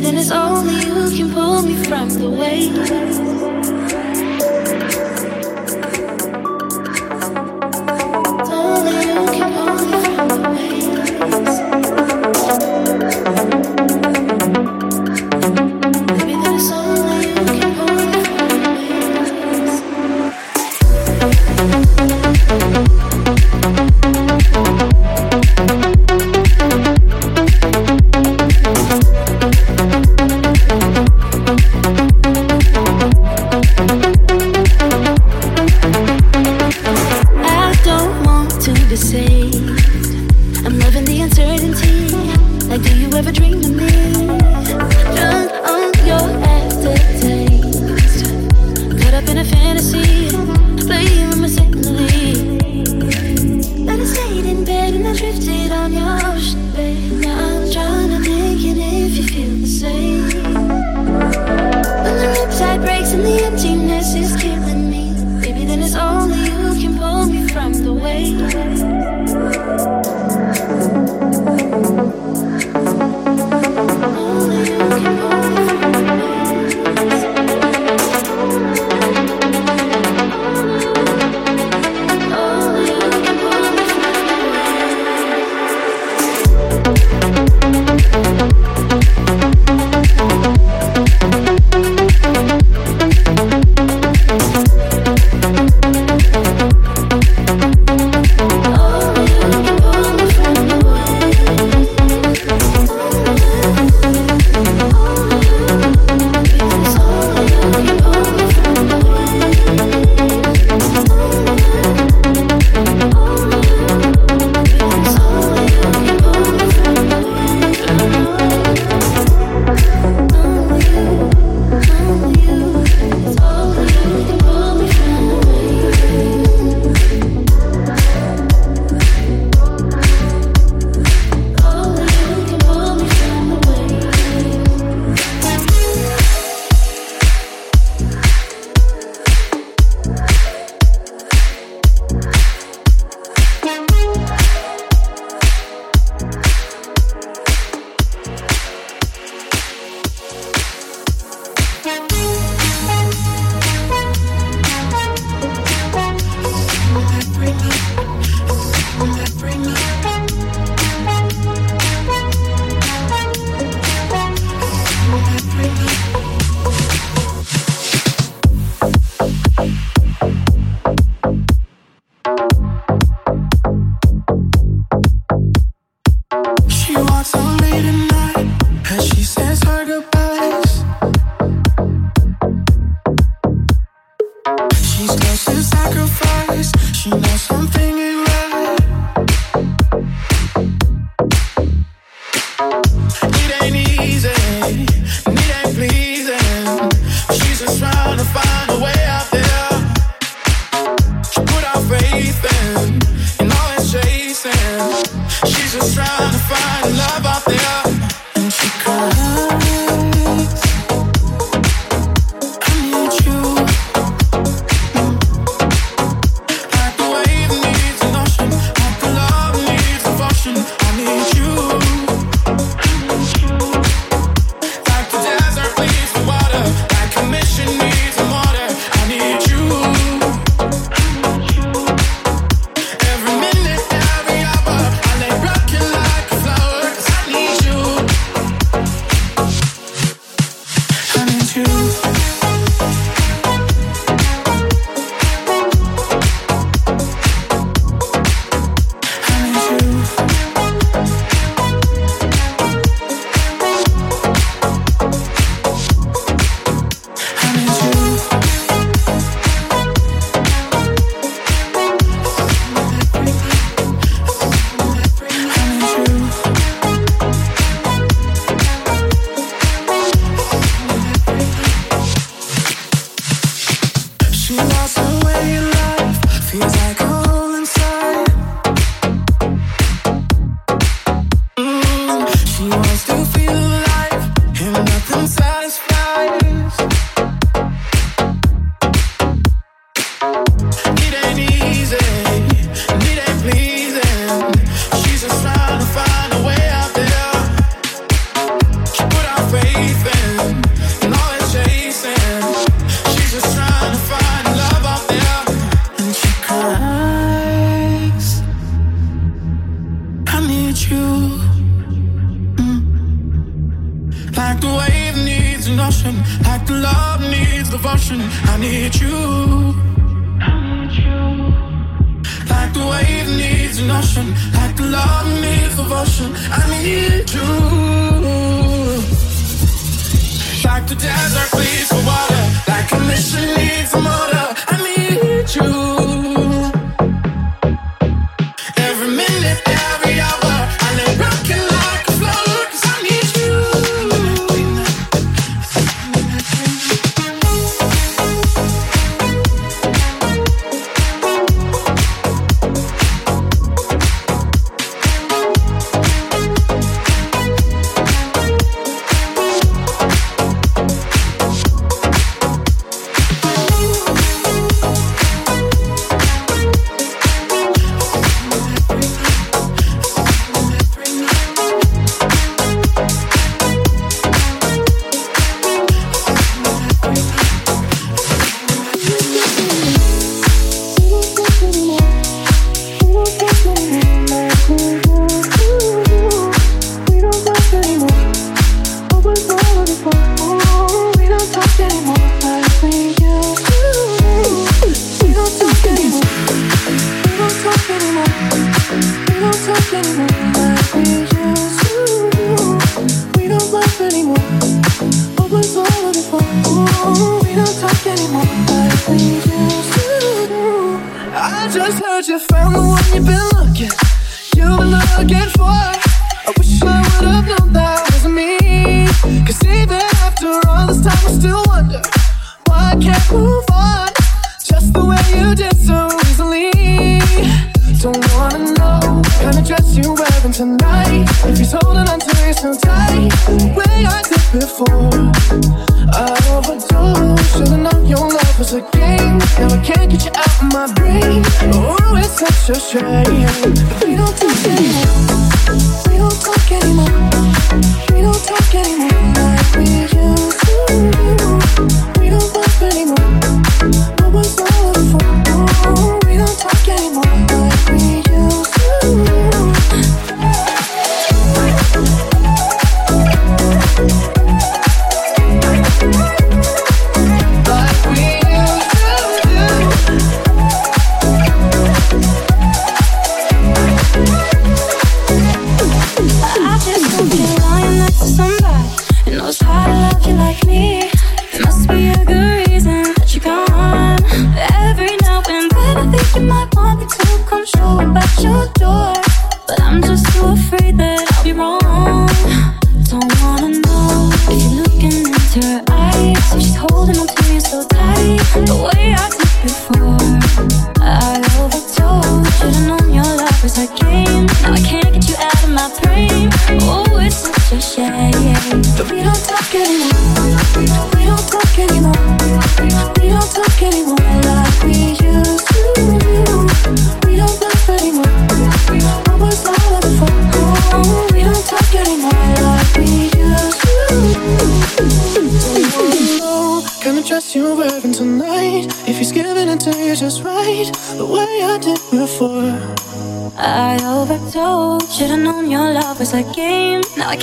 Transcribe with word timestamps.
Then 0.00 0.18
it's 0.18 0.30
only 0.30 0.74
you 0.74 1.16
can 1.16 1.32
pull 1.32 1.62
me 1.62 1.74
from 1.84 2.10
the 2.10 2.28
waves. 2.28 4.35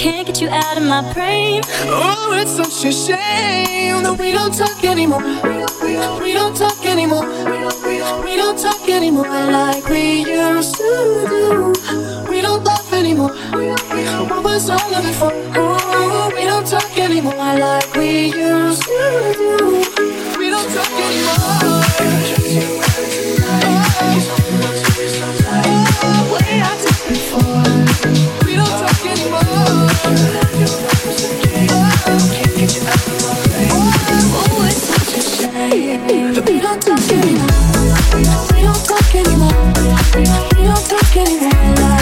can't 0.04 0.28
get 0.28 0.42
you 0.42 0.50
out 0.50 0.76
of 0.76 0.84
my 0.84 1.14
brain. 1.14 1.62
Oh, 1.86 2.38
it's 2.38 2.52
such 2.58 2.84
a 2.84 2.92
shame 2.92 4.04
that 4.04 4.18
we 4.20 4.34
don't 4.34 4.54
talk 4.54 4.84
anymore. 4.84 5.24
We 5.24 5.94
don't, 5.94 6.22
we 6.22 6.34
don't 6.34 6.58
talk 6.58 6.86
anymore. 6.86 7.26
We 7.26 7.60
don't, 7.64 7.84
we 7.86 7.98
don't, 8.00 8.26
we 8.26 8.36
don't 8.36 8.60
talk 8.60 8.90
anymore 8.90 9.30
like 9.30 9.88
we 9.88 10.26
used 10.26 10.76
to 10.76 11.26
do. 11.30 11.74
We 12.30 12.42
don't 12.42 12.66
laugh 12.66 12.92
anymore. 12.92 13.32
What 14.28 14.44
was 14.44 14.70
all 14.70 14.94
of 14.94 15.06
it 15.06 15.16
for? 15.16 15.32
Oh, 15.56 16.30
we 16.36 16.44
don't 16.52 16.68
talk 16.68 16.98
anymore 16.98 17.56
like 17.56 17.94
we 17.96 18.26
used 18.26 18.84
to 18.84 19.34
do. 19.38 20.38
We 20.38 20.50
don't 20.50 20.70
talk 20.76 20.92
anymore. 20.92 21.93
don't 38.74 38.86
talk 38.86 39.16
anymore. 39.16 39.50
We 40.56 40.64
don't 40.64 40.90
talk 40.90 41.18
anymore. 41.18 41.93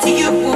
to 0.00 0.10
you. 0.10 0.51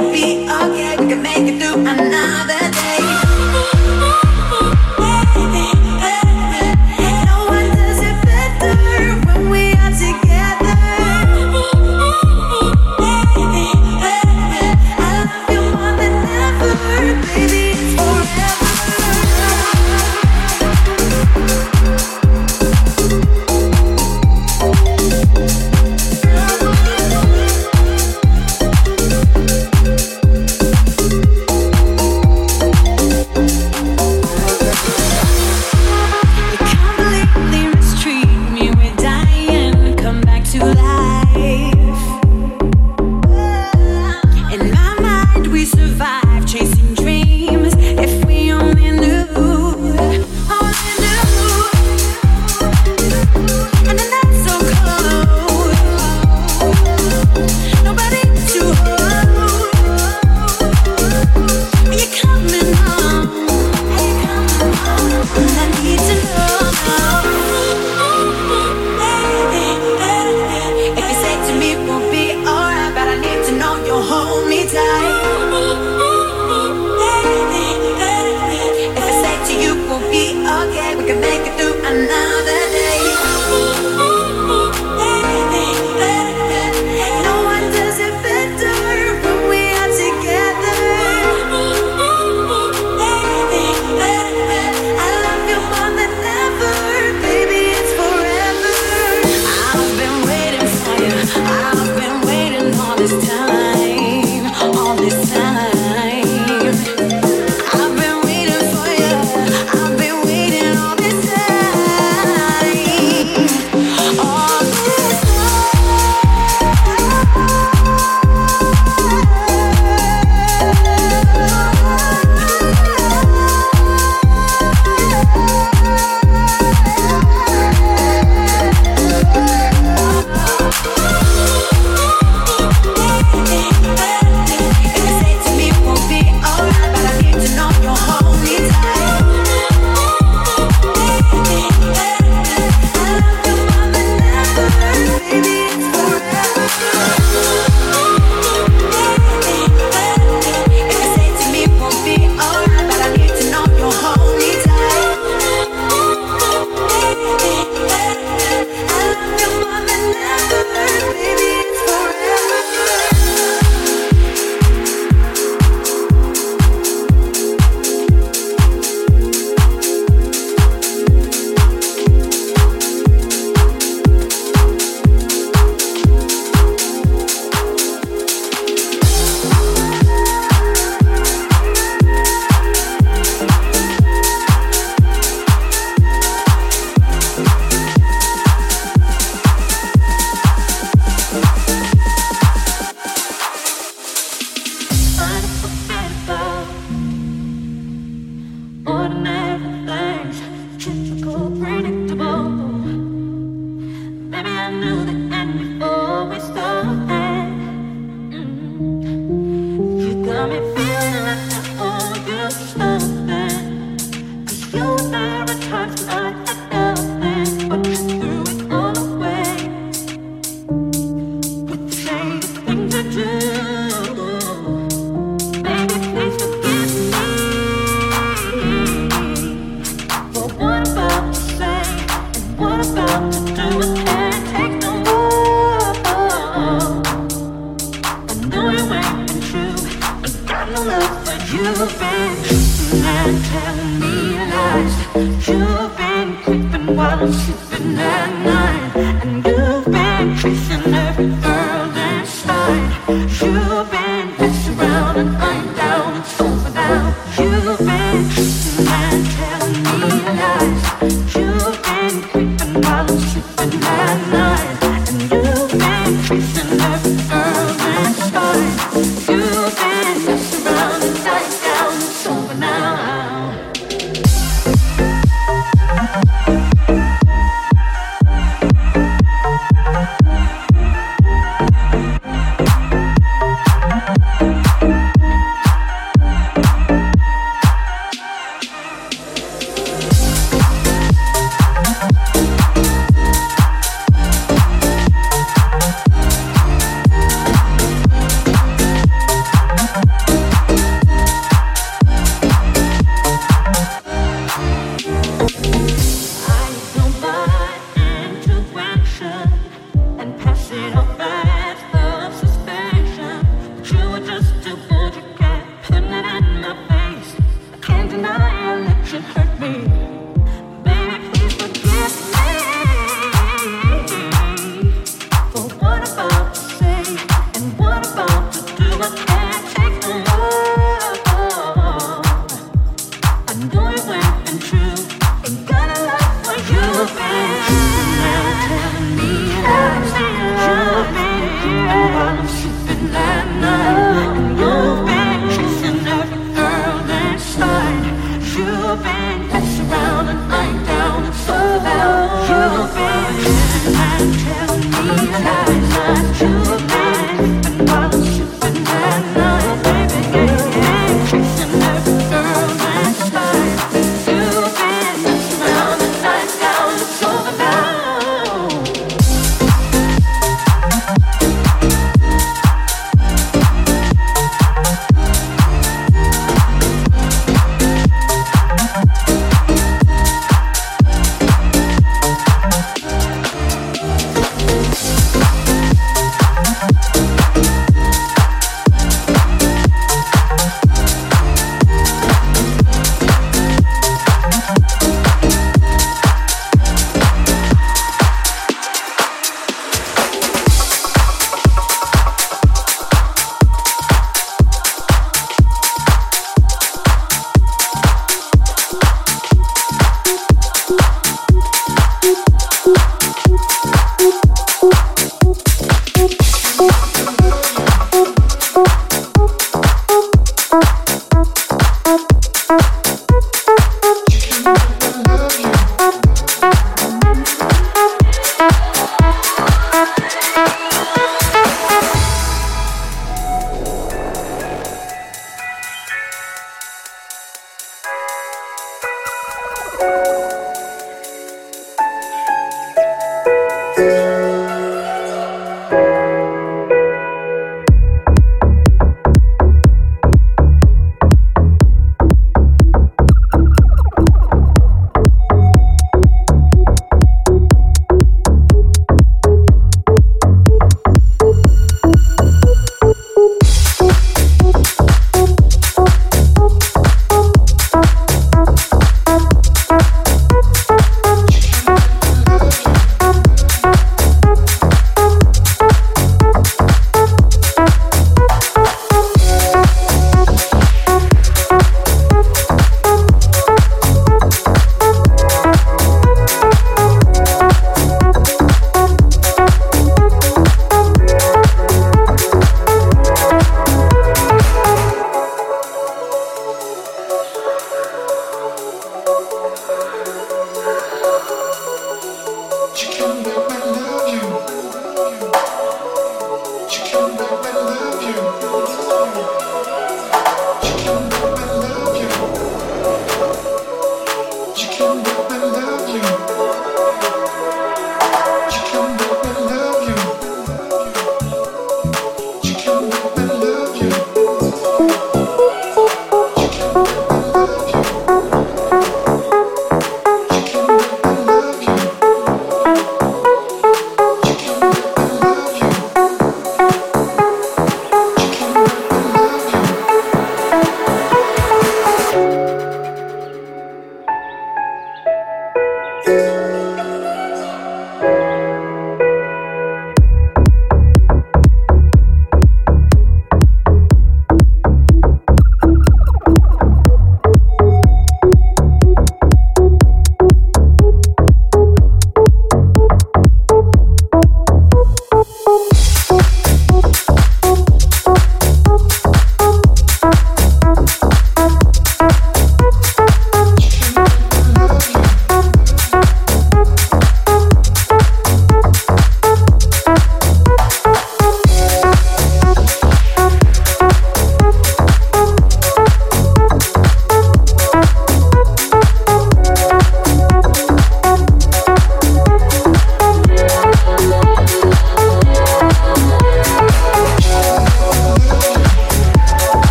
Música 241.67 242.07